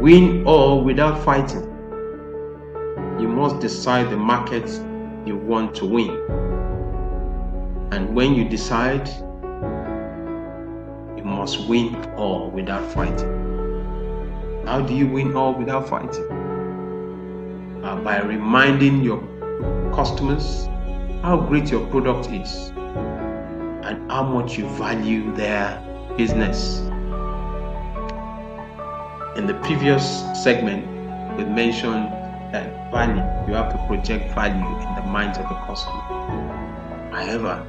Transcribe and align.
Win 0.00 0.46
all 0.46 0.84
without 0.84 1.24
fighting. 1.24 1.62
You 3.18 3.26
must 3.26 3.58
decide 3.58 4.10
the 4.10 4.16
market 4.16 4.68
you 5.26 5.36
want 5.36 5.74
to 5.74 5.86
win. 5.86 6.10
And 7.90 8.14
when 8.14 8.34
you 8.34 8.48
decide, 8.48 9.08
you 11.16 11.24
must 11.24 11.66
win 11.68 11.96
all 12.14 12.48
without 12.52 12.88
fighting. 12.92 14.62
How 14.66 14.82
do 14.82 14.94
you 14.94 15.08
win 15.08 15.34
all 15.34 15.52
without 15.54 15.88
fighting? 15.88 16.28
Uh, 17.82 17.96
by 18.04 18.20
reminding 18.20 19.02
your 19.02 19.20
customers 19.92 20.66
how 21.22 21.44
great 21.48 21.72
your 21.72 21.84
product 21.88 22.30
is 22.30 22.68
and 23.82 24.08
how 24.12 24.22
much 24.22 24.56
you 24.56 24.68
value 24.76 25.34
their 25.34 25.82
business. 26.16 26.88
In 29.38 29.46
the 29.46 29.54
previous 29.54 30.04
segment, 30.34 30.84
we 31.36 31.44
mentioned 31.44 32.10
that 32.52 32.90
value, 32.90 33.22
you 33.46 33.54
have 33.54 33.70
to 33.70 33.78
project 33.86 34.34
value 34.34 34.66
in 34.66 34.94
the 34.96 35.02
minds 35.02 35.38
of 35.38 35.44
the 35.48 35.54
customer. 35.64 36.02
However, 37.12 37.64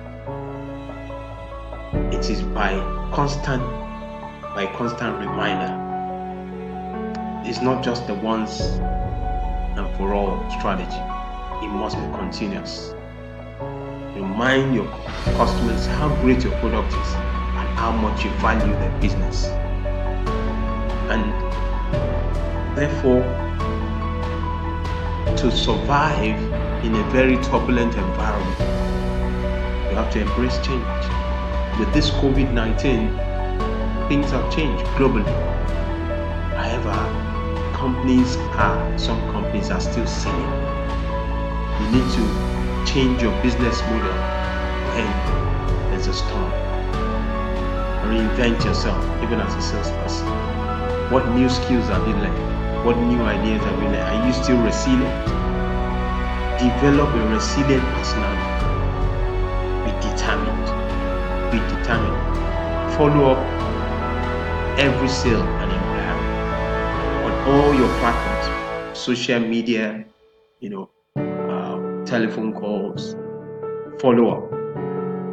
it 2.11 2.27
is 2.27 2.41
by 2.41 2.71
constant 3.13 3.61
by 4.55 4.65
constant 4.77 5.19
reminder. 5.19 5.69
It's 7.47 7.61
not 7.61 7.83
just 7.83 8.07
the 8.07 8.15
once 8.15 8.61
and 9.77 9.95
for 9.95 10.15
all 10.15 10.43
strategy. 10.49 11.03
It 11.63 11.69
must 11.69 11.97
be 11.97 12.03
continuous. 12.17 12.95
Remind 14.15 14.73
your 14.73 14.87
customers 15.37 15.85
how 15.85 16.09
great 16.23 16.43
your 16.43 16.57
product 16.61 16.93
is 16.93 17.13
and 17.13 17.69
how 17.77 17.91
much 17.91 18.25
you 18.25 18.31
value 18.41 18.73
their 18.73 18.99
business. 18.99 19.45
And 21.11 21.49
therefore, 22.75 23.23
to 25.37 25.51
survive 25.51 26.39
in 26.83 26.95
a 26.95 27.03
very 27.11 27.35
turbulent 27.43 27.95
environment, 27.95 28.59
you 29.89 29.95
have 29.95 30.11
to 30.13 30.21
embrace 30.21 30.57
change. 30.65 30.85
With 31.79 31.93
this 31.93 32.09
COVID 32.11 32.51
19, 32.51 33.09
things 34.09 34.31
have 34.31 34.51
changed 34.53 34.83
globally. 34.97 35.25
However, 36.55 37.19
companies 37.73 38.35
are, 38.57 38.97
some 38.97 39.19
companies 39.31 39.69
are 39.69 39.79
still 39.79 40.07
selling. 40.07 40.51
You 41.79 41.91
need 41.91 42.11
to 42.15 42.49
change 42.85 43.21
your 43.21 43.31
business 43.41 43.79
model 43.83 44.13
when 44.93 45.91
there's 45.91 46.07
a 46.07 46.13
storm. 46.13 46.51
Reinvent 48.09 48.65
yourself, 48.65 49.03
even 49.23 49.39
as 49.39 49.55
a 49.55 49.61
salesperson. 49.61 50.48
What 51.11 51.27
new 51.29 51.49
skills 51.49 51.87
have 51.87 52.07
you 52.07 52.13
learned? 52.13 52.85
What 52.85 52.95
new 52.97 53.19
ideas 53.23 53.63
have 53.63 53.81
you 53.81 53.89
learned? 53.89 53.97
Are 53.97 54.27
you 54.27 54.31
still 54.31 54.61
resilient? 54.61 55.25
Develop 56.59 57.09
a 57.15 57.27
resilient 57.33 57.83
personality. 57.95 58.59
Be 59.85 59.91
determined. 60.07 60.67
Be 61.51 61.57
determined. 61.73 62.93
Follow 62.93 63.31
up 63.31 63.39
every 64.77 65.07
sale 65.07 65.41
and 65.41 65.71
inquiry 65.71 66.29
on 67.25 67.31
all 67.49 67.73
your 67.73 67.89
platforms, 67.97 68.95
social 68.95 69.39
media, 69.39 70.05
you 70.59 70.69
know, 70.69 70.89
uh, 71.17 72.05
telephone 72.05 72.53
calls, 72.53 73.15
follow 73.99 74.29
up, 74.29 74.51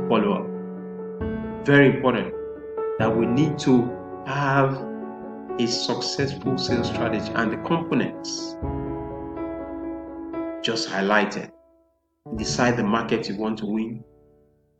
follow 0.08 0.32
up. 0.40 1.66
Very 1.66 1.94
important 1.94 2.32
that 2.98 3.14
we 3.14 3.26
need 3.26 3.58
to 3.58 3.82
have 4.26 4.95
a 5.58 5.66
successful 5.66 6.58
sales 6.58 6.88
strategy 6.88 7.32
and 7.34 7.50
the 7.50 7.56
components 7.58 8.56
just 10.62 10.88
highlighted. 10.88 11.50
Decide 12.36 12.76
the 12.76 12.82
market 12.82 13.28
you 13.28 13.36
want 13.36 13.58
to 13.58 13.66
win. 13.66 14.04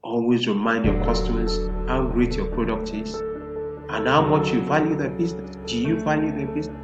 Always 0.03 0.47
remind 0.47 0.84
your 0.84 1.03
customers 1.03 1.59
how 1.88 2.06
great 2.09 2.37
your 2.37 2.48
product 2.48 2.92
is 2.92 3.14
and 3.14 4.06
how 4.06 4.20
much 4.20 4.53
you 4.53 4.60
value 4.62 4.97
their 4.97 5.10
business. 5.10 5.56
Do 5.64 5.78
you 5.78 5.98
value 6.00 6.31
their 6.31 6.48
business? 6.48 6.76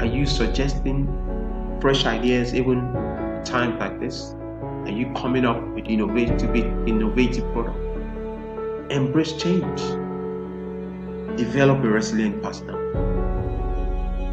Are 0.00 0.06
you 0.06 0.24
suggesting 0.24 1.08
fresh 1.80 2.06
ideas 2.06 2.54
even 2.54 2.92
times 3.44 3.80
like 3.80 3.98
this? 3.98 4.34
Are 4.84 4.90
you 4.90 5.12
coming 5.16 5.44
up 5.44 5.60
with 5.74 5.86
innovative, 5.86 6.54
innovative 6.54 7.52
product? 7.52 7.78
Embrace 8.92 9.32
change. 9.32 9.80
Develop 11.36 11.84
a 11.84 11.88
resilient 11.88 12.42
partner. 12.42 12.72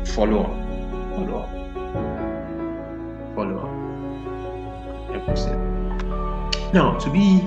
Follow 0.05 0.43
up. 0.43 0.55
Follow 1.15 1.39
up. 1.39 1.49
Follow 3.35 3.57
up. 3.59 3.73
It. 5.27 6.73
Now, 6.73 6.97
to 6.99 7.09
be 7.11 7.41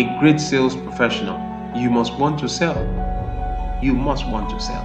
a 0.00 0.18
great 0.18 0.40
sales 0.40 0.76
professional, 0.76 1.38
you 1.76 1.90
must 1.90 2.18
want 2.18 2.38
to 2.38 2.48
sell. 2.48 2.78
You 3.82 3.92
must 3.92 4.26
want 4.28 4.48
to 4.50 4.58
sell. 4.58 4.84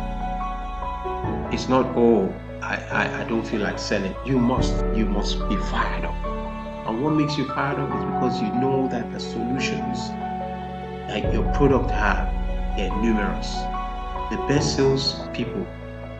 It's 1.53 1.69
not, 1.69 1.85
oh, 1.95 2.33
I, 2.61 2.75
I, 2.91 3.21
I 3.21 3.23
don't 3.29 3.45
feel 3.47 3.61
like 3.61 3.79
selling. 3.79 4.13
You 4.25 4.37
must, 4.39 4.73
you 4.93 5.05
must 5.05 5.39
be 5.47 5.55
fired 5.55 6.03
up. 6.03 6.15
And 6.87 7.01
what 7.01 7.11
makes 7.11 7.37
you 7.37 7.47
fired 7.47 7.79
up 7.79 7.89
is 7.95 8.03
because 8.03 8.41
you 8.41 8.49
know 8.59 8.89
that 8.89 9.09
the 9.13 9.19
solutions 9.19 10.09
that 11.07 11.33
your 11.33 11.43
product 11.53 11.91
have, 11.91 12.38
they're 12.75 12.95
numerous. 13.01 13.53
The 14.29 14.37
best 14.47 14.75
sales 14.75 15.21
people 15.33 15.65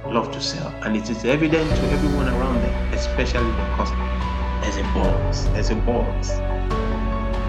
love 0.05 0.31
to 0.31 0.41
sell, 0.41 0.69
and 0.83 0.95
it 0.95 1.09
is 1.09 1.25
evident 1.25 1.69
to 1.69 1.83
everyone 1.91 2.29
around 2.29 2.61
them, 2.61 2.93
especially 2.93 3.51
the 3.51 3.75
customer. 3.75 4.07
There's 4.61 4.77
a 4.77 4.83
buzz. 4.93 5.49
There's 5.51 5.69
a 5.69 5.75
buzz. 5.75 6.29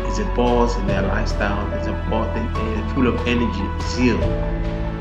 There's 0.02 0.18
a 0.18 0.32
buzz 0.34 0.76
in 0.76 0.86
their 0.86 1.02
lifestyle. 1.02 1.68
There's 1.70 1.86
a 1.86 1.92
buzz. 2.10 2.32
They're 2.34 2.94
full 2.94 3.06
of 3.06 3.16
energy, 3.26 3.66
zeal, 3.88 4.22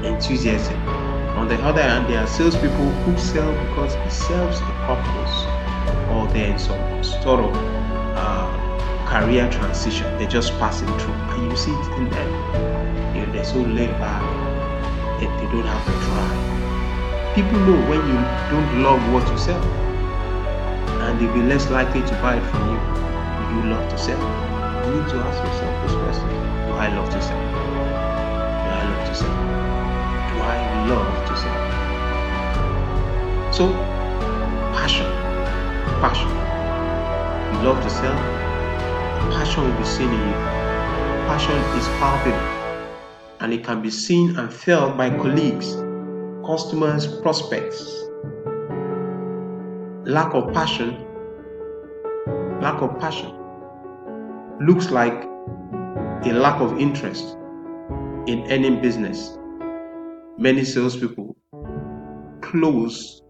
enthusiasm 0.06 1.10
on 1.40 1.48
the 1.48 1.56
other 1.64 1.82
hand, 1.82 2.10
there 2.10 2.20
are 2.20 2.28
salespeople 2.28 2.90
who 3.06 3.18
sell 3.18 3.50
because 3.68 3.96
it 3.96 4.12
serves 4.12 4.60
a 4.60 4.66
purpose 4.86 5.46
or 6.12 6.28
they're 6.34 6.52
in 6.52 6.60
some 6.60 7.02
sort 7.02 7.40
of 7.40 7.56
uh, 7.56 9.06
career 9.08 9.50
transition. 9.50 10.06
They're 10.18 10.28
just 10.28 10.52
passing 10.60 10.90
through. 11.00 11.14
And 11.14 11.50
you 11.50 11.56
see 11.56 11.72
it 11.72 11.98
in 11.98 12.10
them. 12.10 12.79
They're 13.40 13.48
so 13.48 13.62
laid 13.62 13.92
back 14.04 14.20
that 15.22 15.32
they 15.40 15.48
don't 15.48 15.64
have 15.64 15.86
the 15.88 15.96
try. 16.04 16.28
People 17.34 17.58
know 17.64 17.80
when 17.88 18.04
you 18.04 18.20
don't 18.52 18.84
love 18.84 19.00
what 19.14 19.24
you 19.32 19.38
sell. 19.38 19.64
And 21.00 21.18
they'll 21.18 21.32
be 21.34 21.44
less 21.44 21.70
likely 21.70 22.02
to 22.02 22.14
buy 22.20 22.36
it 22.36 22.44
from 22.52 22.68
you 22.68 22.76
if 22.76 23.48
you 23.56 23.72
love 23.72 23.88
to 23.92 23.98
sell. 23.98 24.20
You 24.20 24.92
need 24.92 25.08
to 25.08 25.16
ask 25.24 25.40
yourself 25.40 25.72
this 25.88 25.96
question. 26.04 26.28
Do 26.68 26.74
I 26.84 26.92
love 26.94 27.08
to 27.08 27.22
sell? 27.22 27.40
Do 27.40 28.72
I 28.76 28.84
love 28.92 29.08
to 29.08 29.16
sell? 29.16 29.32
Do 30.28 30.36
I 30.44 30.60
love 30.92 31.08
to 31.30 31.36
sell. 31.40 31.60
So, 33.56 33.72
passion. 34.76 35.08
Passion. 36.04 36.28
You 37.56 37.60
love 37.70 37.80
to 37.84 37.90
sell? 37.90 38.20
Passion 39.32 39.64
will 39.64 39.78
be 39.80 39.86
seen 39.86 40.12
in 40.12 40.28
you. 40.28 40.36
Passion 41.32 41.56
is 41.80 41.88
palpable 42.04 42.59
and 43.40 43.54
it 43.54 43.64
can 43.64 43.82
be 43.82 43.90
seen 43.90 44.38
and 44.38 44.54
felt 44.54 44.98
by 44.98 45.10
colleagues, 45.10 45.76
customers, 46.46 47.08
prospects. 47.22 48.04
Lack 50.06 50.34
of 50.34 50.54
passion, 50.54 51.06
lack 52.62 52.82
of 52.82 53.00
passion 53.00 53.36
looks 54.62 54.90
like 54.92 55.24
a 56.26 56.34
lack 56.34 56.60
of 56.60 56.78
interest 56.80 57.38
in 58.28 58.44
any 58.50 58.76
business 58.82 59.38
Many 60.40 60.64
salespeople 60.64 61.36
close 62.40 63.22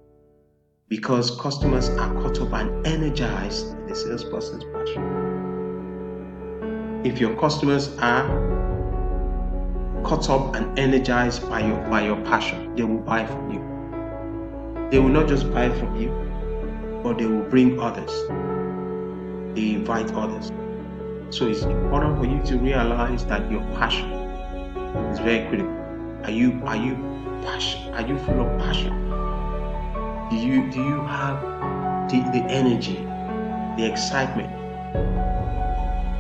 because 0.89 1.39
customers 1.41 1.89
are 1.89 2.13
caught 2.21 2.39
up 2.39 2.53
and 2.53 2.85
energized 2.85 3.71
in 3.71 3.87
the 3.87 3.95
salesperson's 3.95 4.63
passion. 4.65 5.01
If 7.03 7.19
your 7.19 7.35
customers 7.39 7.97
are 7.97 8.58
caught 10.03 10.29
up 10.29 10.55
and 10.55 10.77
energized 10.77 11.47
by 11.49 11.59
your 11.59 11.77
by 11.89 12.03
your 12.03 12.17
passion, 12.25 12.75
they 12.75 12.83
will 12.83 12.99
buy 12.99 13.25
from 13.25 13.51
you. 13.51 14.89
They 14.91 14.99
will 14.99 15.09
not 15.09 15.27
just 15.27 15.51
buy 15.53 15.69
from 15.69 15.95
you, 16.01 16.09
but 17.03 17.17
they 17.17 17.25
will 17.25 17.47
bring 17.49 17.79
others. 17.79 18.11
They 19.55 19.73
invite 19.75 20.13
others. 20.13 20.51
So 21.29 21.47
it's 21.47 21.61
important 21.61 22.17
for 22.17 22.25
you 22.25 22.41
to 22.45 22.57
realize 22.57 23.25
that 23.25 23.49
your 23.51 23.61
passion 23.77 24.11
is 25.11 25.19
very 25.19 25.47
critical. 25.47 25.75
Are 26.23 26.31
you 26.31 26.61
are 26.65 26.75
you 26.75 26.95
passion? 27.43 27.93
Are 27.93 28.01
you 28.01 28.17
full 28.19 28.41
of 28.41 28.59
passion? 28.59 28.93
Do 30.29 30.35
you 30.35 30.71
do 30.71 30.83
you 30.83 31.01
have 31.05 31.41
the, 32.09 32.19
the 32.33 32.43
energy, 32.49 32.97
the 33.77 33.85
excitement, 33.91 34.49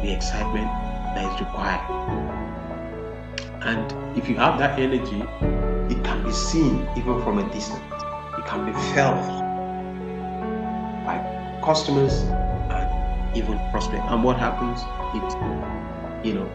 the 0.01 0.11
excitement 0.11 0.67
that 1.15 1.33
is 1.33 1.39
required? 1.39 2.38
And 3.61 4.17
if 4.17 4.29
you 4.29 4.37
have 4.37 4.57
that 4.59 4.79
energy, 4.79 5.21
it 5.93 6.01
can 6.05 6.23
be 6.23 6.31
seen 6.31 6.87
even 6.95 7.21
from 7.23 7.39
a 7.39 7.53
distance. 7.53 7.83
It 8.37 8.45
can 8.45 8.65
be 8.65 8.71
felt 8.93 9.27
by 11.05 11.17
customers 11.63 12.21
and 12.71 13.37
even 13.37 13.59
prospects. 13.71 14.05
And 14.07 14.23
what 14.23 14.37
happens? 14.37 14.79
It, 15.13 16.25
you 16.25 16.35
know, 16.35 16.49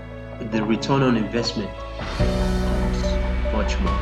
the 0.51 0.65
return 0.65 1.03
on 1.03 1.19
investment 1.19 1.71
comes 1.77 3.03
much 3.53 3.79
more. 3.81 4.01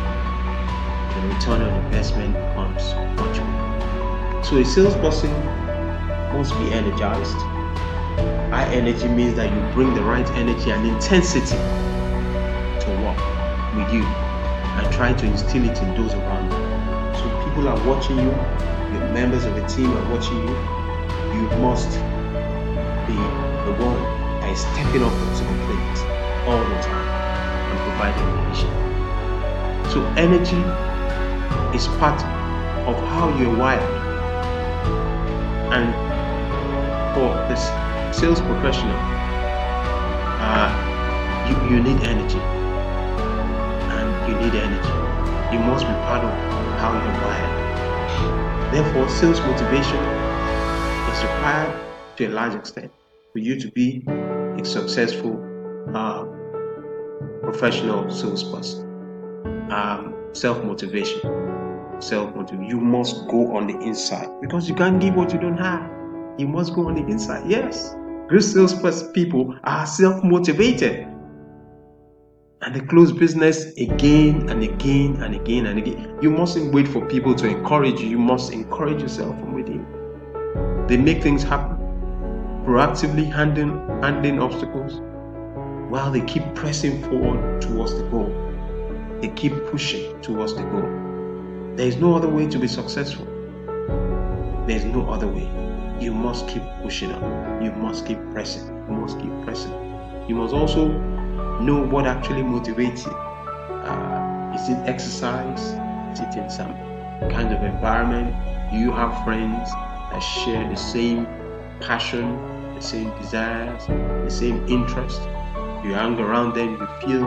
The 1.10 1.34
return 1.34 1.60
on 1.60 1.84
investment 1.86 2.34
comes 2.54 2.94
much 3.20 3.40
more. 3.40 4.44
So 4.44 4.58
a 4.58 4.64
salesperson 4.64 5.32
must 6.32 6.56
be 6.58 6.72
energized. 6.72 7.36
High 8.52 8.68
energy 8.72 9.08
means 9.08 9.34
that 9.34 9.52
you 9.52 9.74
bring 9.74 9.92
the 9.92 10.02
right 10.02 10.28
energy 10.32 10.70
and 10.70 10.86
intensity 10.86 11.56
to 12.82 12.90
work 13.02 13.18
with 13.76 13.92
you 13.94 14.02
and 14.02 14.92
try 14.92 15.12
to 15.12 15.26
instill 15.26 15.64
it 15.68 15.78
in 15.82 15.94
those 15.94 16.14
around 16.14 16.50
you. 16.50 17.18
So 17.18 17.24
people 17.44 17.68
are 17.68 17.78
watching 17.86 18.18
you, 18.18 18.30
the 18.30 19.00
members 19.12 19.44
of 19.44 19.54
the 19.54 19.66
team 19.66 19.90
are 19.96 20.10
watching 20.10 20.36
you. 20.36 20.54
You 21.32 21.48
must 21.62 21.90
be 23.06 23.16
the 23.66 23.74
one 23.78 24.00
that 24.40 24.50
is 24.50 24.60
stepping 24.60 25.02
up 25.02 25.12
to 25.12 25.42
the 25.44 25.56
plate 25.64 25.98
all 26.46 26.58
the 26.58 26.78
time 26.82 27.08
and 27.70 27.78
providing 27.86 28.28
leadership. 28.42 28.72
So 29.92 30.04
energy 30.16 30.62
is 31.76 31.86
part 31.98 32.20
of 32.88 32.96
how 33.14 33.36
you're 33.38 33.56
wired. 33.56 33.82
And 35.72 35.92
for 37.14 37.30
this 37.48 37.62
sales 38.16 38.40
professional, 38.40 38.96
uh, 40.40 40.70
you, 41.48 41.76
you 41.76 41.82
need 41.82 42.02
energy. 42.02 42.61
You 44.32 44.38
need 44.38 44.54
energy. 44.54 44.88
You 45.54 45.58
must 45.58 45.86
be 45.86 45.92
part 45.92 46.24
of 46.24 46.32
how 46.80 46.94
you're 46.94 47.20
wired. 47.20 48.72
Therefore, 48.72 49.06
sales 49.10 49.38
motivation 49.40 49.98
is 51.12 51.22
required 51.22 51.78
to 52.16 52.26
a 52.28 52.30
large 52.30 52.54
extent 52.54 52.90
for 53.34 53.40
you 53.40 53.60
to 53.60 53.70
be 53.72 54.02
a 54.08 54.64
successful 54.64 55.36
uh, 55.94 56.24
professional 57.42 58.10
salesperson. 58.10 58.88
Um, 59.70 60.14
self 60.32 60.64
motivation. 60.64 61.20
Self 62.00 62.34
motivation. 62.34 62.64
You 62.70 62.80
must 62.80 63.28
go 63.28 63.54
on 63.54 63.66
the 63.66 63.78
inside 63.80 64.30
because 64.40 64.66
you 64.66 64.74
can't 64.74 64.98
give 64.98 65.14
what 65.14 65.30
you 65.34 65.40
don't 65.40 65.58
have. 65.58 65.90
You 66.38 66.48
must 66.48 66.72
go 66.72 66.88
on 66.88 66.94
the 66.94 67.02
inside. 67.02 67.50
Yes. 67.50 67.94
Good 68.30 68.42
salesperson 68.42 69.12
people 69.12 69.54
are 69.64 69.84
self 69.84 70.24
motivated. 70.24 71.11
And 72.62 72.72
they 72.76 72.80
close 72.80 73.10
business 73.10 73.76
again 73.76 74.48
and 74.48 74.62
again 74.62 75.20
and 75.20 75.34
again 75.34 75.66
and 75.66 75.80
again. 75.80 76.16
You 76.22 76.30
mustn't 76.30 76.72
wait 76.72 76.86
for 76.86 77.04
people 77.06 77.34
to 77.34 77.48
encourage 77.48 78.00
you. 78.00 78.06
You 78.06 78.18
must 78.20 78.52
encourage 78.52 79.02
yourself 79.02 79.36
from 79.40 79.54
within. 79.54 79.84
They 80.86 80.96
make 80.96 81.24
things 81.24 81.42
happen. 81.42 81.76
Proactively 82.64 83.28
handling, 83.28 83.76
handling 84.00 84.40
obstacles 84.40 85.00
while 85.90 86.12
they 86.12 86.20
keep 86.20 86.44
pressing 86.54 87.02
forward 87.02 87.60
towards 87.60 87.96
the 87.96 88.04
goal. 88.04 88.32
They 89.20 89.30
keep 89.30 89.52
pushing 89.66 90.20
towards 90.22 90.54
the 90.54 90.62
goal. 90.62 91.74
There 91.74 91.88
is 91.88 91.96
no 91.96 92.14
other 92.14 92.28
way 92.28 92.46
to 92.46 92.60
be 92.60 92.68
successful. 92.68 93.26
There 94.68 94.76
is 94.76 94.84
no 94.84 95.10
other 95.10 95.26
way. 95.26 95.50
You 96.00 96.14
must 96.14 96.46
keep 96.46 96.62
pushing 96.80 97.10
up. 97.10 97.22
You 97.60 97.72
must 97.72 98.06
keep 98.06 98.18
pressing. 98.30 98.68
You 98.88 98.94
must 98.94 99.18
keep 99.18 99.32
pressing. 99.42 99.72
You 100.28 100.36
must 100.36 100.54
also 100.54 101.11
know 101.62 101.80
what 101.80 102.06
actually 102.06 102.42
motivates 102.42 103.04
you. 103.06 103.12
Uh, 103.12 104.52
is 104.54 104.68
it 104.68 104.78
exercise? 104.88 105.60
Is 106.12 106.20
it 106.20 106.36
in 106.36 106.50
some 106.50 106.74
kind 107.30 107.52
of 107.52 107.62
environment? 107.62 108.34
Do 108.70 108.78
you 108.78 108.90
have 108.92 109.24
friends 109.24 109.70
that 110.10 110.20
share 110.20 110.68
the 110.68 110.76
same 110.76 111.26
passion, 111.80 112.36
the 112.74 112.82
same 112.82 113.10
desires, 113.20 113.86
the 113.86 114.30
same 114.30 114.66
interest? 114.68 115.20
You 115.84 115.94
hang 115.94 116.18
around 116.18 116.54
them, 116.54 116.72
you 116.72 116.86
feel, 117.00 117.22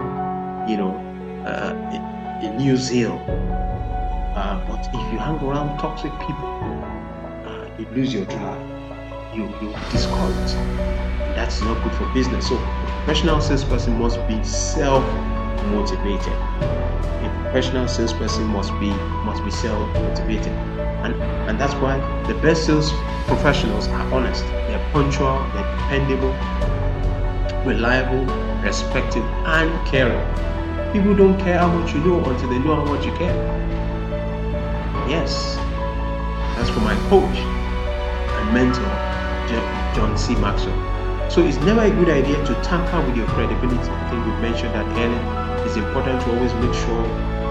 you 0.69 0.77
know, 0.77 0.95
uh, 1.45 1.73
a, 1.93 2.45
a 2.45 2.57
new 2.57 2.75
zeal. 2.77 3.13
Uh, 4.35 4.59
but 4.67 4.85
if 4.87 5.13
you 5.13 5.17
hang 5.17 5.39
around 5.41 5.77
toxic 5.77 6.11
people, 6.19 6.49
uh, 7.45 7.69
you 7.79 7.85
lose 7.95 8.13
your 8.13 8.25
drive. 8.25 8.61
You 9.35 9.43
you 9.61 9.73
discourage. 9.91 10.53
That's 11.35 11.61
not 11.61 11.81
good 11.83 11.93
for 11.93 12.05
business. 12.13 12.47
So 12.47 12.55
professional 13.05 13.39
salesperson 13.39 13.99
must 13.99 14.17
be 14.27 14.43
self-motivated. 14.43 16.33
A 16.33 17.39
professional 17.43 17.87
salesperson 17.87 18.45
must 18.45 18.71
be 18.79 18.89
must 19.29 19.45
be 19.45 19.51
self-motivated. 19.51 20.51
And 21.05 21.13
and 21.47 21.59
that's 21.61 21.75
why 21.75 21.99
the 22.23 22.33
best 22.41 22.65
sales 22.65 22.91
professionals 23.27 23.87
are 23.89 24.11
honest. 24.11 24.43
They're 24.45 24.89
punctual, 24.91 25.37
they're 25.53 25.71
dependable, 25.77 26.33
reliable, 27.63 28.25
respected, 28.63 29.21
and 29.53 29.69
caring. 29.87 30.25
People 30.91 31.15
don't 31.15 31.39
care 31.39 31.59
how 31.59 31.67
much 31.67 31.93
you 31.93 31.99
know 31.99 32.25
until 32.25 32.49
they 32.49 32.57
know 32.57 32.75
how 32.75 32.85
much 32.85 33.05
you 33.05 33.11
care. 33.11 33.37
Yes, 35.07 35.57
that's 36.57 36.71
for 36.71 36.79
my 36.79 36.95
coach 37.09 37.37
and 37.37 38.51
mentor, 38.51 38.93
John 39.93 40.17
C. 40.17 40.33
Maxwell. 40.37 41.04
So 41.29 41.41
it's 41.45 41.57
never 41.57 41.81
a 41.81 41.89
good 41.89 42.09
idea 42.09 42.37
to 42.45 42.53
tamper 42.61 43.01
with 43.05 43.17
your 43.17 43.27
credibility. 43.27 43.89
I 43.89 44.09
think 44.09 44.25
we 44.25 44.31
mentioned 44.39 44.73
that 44.73 44.85
earlier. 44.85 45.65
It's 45.65 45.75
important 45.75 46.21
to 46.21 46.31
always 46.31 46.53
make 46.53 46.73
sure 46.73 47.03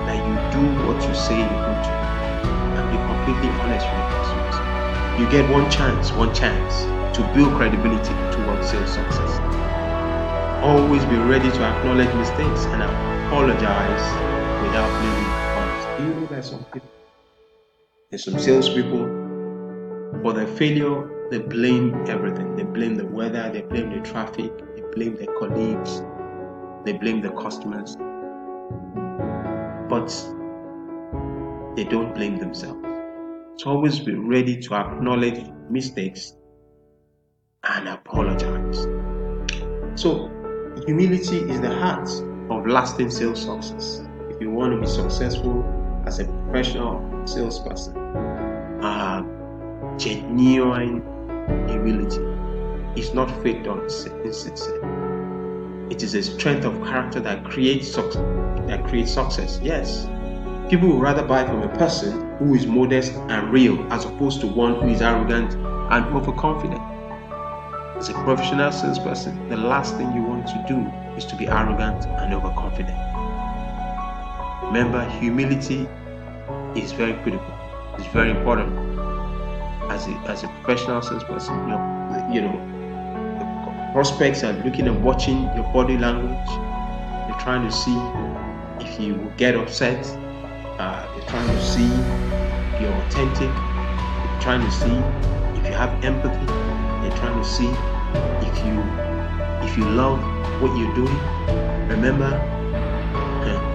that 0.07 0.17
you 0.17 0.35
do 0.55 0.63
what 0.87 1.03
you 1.03 1.15
say 1.15 1.37
you're 1.37 1.49
going 1.49 1.83
to 1.83 1.91
do 1.91 2.51
and 2.79 2.85
be 2.91 2.97
completely 2.97 3.51
honest 3.61 3.85
with 3.85 3.99
your 3.99 4.11
customers. 4.15 4.57
You 5.21 5.29
get 5.29 5.51
one 5.51 5.71
chance, 5.71 6.13
one 6.13 6.33
chance 6.35 6.87
to 7.17 7.23
build 7.35 7.55
credibility 7.55 8.15
towards 8.33 8.71
sales 8.71 8.91
success. 8.91 9.39
Always 10.63 11.05
be 11.05 11.17
ready 11.17 11.51
to 11.51 11.63
acknowledge 11.63 12.15
mistakes 12.15 12.65
and 12.67 12.83
apologize 12.83 14.05
without 14.63 14.89
blaming 14.99 15.37
others. 15.61 15.85
Do 15.99 16.05
you 16.05 16.15
know 16.15 16.27
that 16.27 16.45
some 16.45 16.65
people, 16.73 16.91
there's 18.11 18.25
some 18.25 18.39
salespeople, 18.39 19.05
for 20.23 20.33
their 20.33 20.47
failure, 20.47 21.14
they 21.31 21.39
blame 21.39 21.95
everything. 22.07 22.57
They 22.57 22.65
blame 22.65 22.95
the 22.95 23.07
weather, 23.07 23.51
they 23.53 23.63
blame 23.63 23.91
the 23.91 24.01
traffic, 24.01 24.53
they 24.77 24.83
blame 24.95 25.17
their 25.17 25.35
colleagues, 25.39 26.03
they 26.85 26.93
blame 26.93 27.21
the 27.21 27.31
customers. 27.31 27.97
But 29.89 30.09
they 31.77 31.85
don't 31.85 32.15
blame 32.15 32.37
themselves. 32.37 32.81
So 33.57 33.71
always 33.71 34.01
be 34.01 34.15
ready 34.15 34.61
to 34.63 34.75
acknowledge 34.75 35.51
mistakes 35.71 36.35
and 37.63 37.89
apologize. 37.89 38.87
So 39.95 40.31
Humility 40.87 41.39
is 41.39 41.61
the 41.63 41.75
heart 41.75 42.11
of 42.51 42.67
lasting 42.67 43.09
sales 43.09 43.41
success. 43.43 44.03
If 44.29 44.39
you 44.41 44.51
want 44.51 44.75
to 44.75 44.81
be 44.81 44.87
successful 44.87 45.65
as 46.05 46.19
a 46.19 46.25
professional 46.25 47.27
salesperson, 47.27 47.97
uh, 48.83 49.23
genuine 49.97 51.01
humility 51.69 52.21
is 53.01 53.15
not 53.15 53.31
faked 53.43 53.67
on 53.67 53.81
insincere. 54.25 54.81
It 55.91 56.03
is 56.03 56.15
a 56.15 56.23
strength 56.23 56.65
of 56.65 56.75
character 56.85 57.21
that 57.21 57.45
creates 57.45 57.93
success. 57.93 58.23
That 58.67 58.85
creates 58.85 59.13
success. 59.13 59.61
Yes, 59.63 60.09
people 60.71 60.89
would 60.89 61.03
rather 61.03 61.23
buy 61.23 61.45
from 61.45 61.63
a 61.63 61.69
person 61.77 62.37
who 62.39 62.55
is 62.55 62.67
modest 62.67 63.13
and 63.29 63.53
real 63.53 63.81
as 63.93 64.05
opposed 64.05 64.41
to 64.41 64.47
one 64.47 64.77
who 64.77 64.89
is 64.89 65.03
arrogant 65.03 65.55
and 65.55 66.07
overconfident. 66.15 66.81
As 67.99 68.09
a 68.09 68.15
professional 68.25 68.73
salesperson, 68.73 69.49
the 69.49 69.57
last 69.57 69.97
thing 69.97 70.13
you 70.15 70.23
want 70.23 70.47
to 70.49 70.65
do 70.67 70.79
is 71.17 71.25
to 71.27 71.37
be 71.37 71.47
arrogant 71.47 72.07
and 72.07 72.35
overconfident. 72.35 72.99
Remember, 74.65 75.05
humility 75.21 75.87
is 76.75 76.93
very 76.93 77.13
critical. 77.23 77.55
It's 77.99 78.07
very 78.09 78.31
important. 78.31 78.84
As 79.91 80.07
a, 80.09 80.13
as 80.29 80.43
a 80.43 80.49
professional 80.49 81.03
salesperson, 81.03 81.55
you 81.61 81.69
know, 81.69 82.31
you 82.33 82.41
know, 82.41 83.91
prospects 83.93 84.43
are 84.43 84.53
looking 84.65 84.89
and 84.89 85.05
watching 85.05 85.43
your 85.55 85.65
body 85.73 85.97
language. 85.97 86.49
They're 87.29 87.41
trying 87.41 87.65
to 87.67 87.73
see 87.73 87.97
if 88.81 89.01
you 89.01 89.33
get 89.37 89.55
upset. 89.55 90.05
Uh, 90.79 91.07
they're 91.15 91.29
trying 91.29 91.47
to 91.47 91.63
see 91.63 91.87
if 91.87 92.81
you're 92.81 92.93
authentic. 92.93 93.49
They're 93.49 94.41
trying 94.41 94.65
to 94.65 94.71
see 94.73 94.97
if 95.59 95.67
you 95.67 95.73
have 95.73 96.05
empathy. 96.05 96.47
They're 96.47 97.17
trying 97.19 97.41
to 97.41 97.49
see 97.49 97.69
if 98.47 98.67
you 98.67 98.83
if 99.65 99.79
you 99.79 99.85
love 99.91 100.19
what 100.61 100.77
you're 100.77 100.95
doing. 100.95 101.19
Remember 101.89 102.27
uh, 103.45 103.75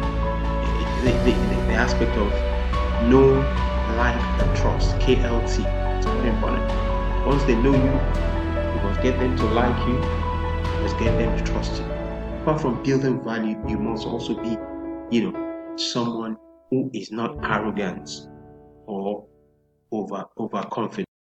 the, 1.04 1.12
the, 1.24 1.32
the, 1.32 1.74
aspect 1.74 2.12
of 2.18 2.30
know, 3.10 3.40
like, 3.98 4.16
and 4.16 4.58
trust. 4.58 4.98
KLT 5.00 5.79
something 6.04 6.38
upon 6.38 6.58
it. 6.62 7.28
Once 7.28 7.44
they 7.44 7.56
know 7.56 7.74
you, 7.74 7.94
you 8.74 8.82
must 8.84 9.02
get 9.02 9.20
them 9.20 9.36
to 9.38 9.46
like 9.46 9.88
you, 9.88 9.96
you 9.96 10.82
must 10.82 10.98
get 11.00 11.18
them 11.18 11.38
to 11.38 11.44
trust 11.52 11.82
you. 11.82 11.86
Apart 12.42 12.62
from 12.62 12.82
building 12.84 13.24
value, 13.24 13.62
you 13.68 13.78
must 13.78 14.08
also 14.08 14.34
be, 14.42 14.58
you 15.16 15.32
know, 15.32 15.76
someone 15.78 16.38
who 16.72 16.90
is 16.94 17.12
not 17.12 17.38
arrogant 17.44 18.10
or 18.88 19.28
over 19.92 20.26
overconfident. 20.38 21.09